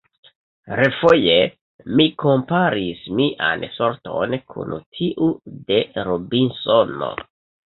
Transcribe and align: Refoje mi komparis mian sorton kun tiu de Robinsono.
Refoje 0.77 1.35
mi 1.99 2.07
komparis 2.23 3.03
mian 3.19 3.67
sorton 3.75 4.35
kun 4.55 4.75
tiu 4.99 5.29
de 5.69 5.81
Robinsono. 6.11 7.13